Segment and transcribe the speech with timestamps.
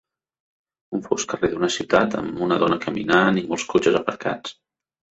[0.99, 4.61] Un fosc carrer d'una ciutat amb una dona caminant i molts cotxes aparcats.